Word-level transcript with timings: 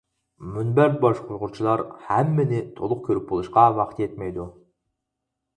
مۇنبەر 0.53 0.95
باشقۇرغۇچىلار 1.03 1.83
ھەممىنى 2.07 2.63
تولۇق 2.81 3.05
كۆرۈپ 3.11 3.29
بولۇشقا 3.33 3.67
ۋاقتى 3.81 4.07
يەتمەيدۇ. 4.09 4.49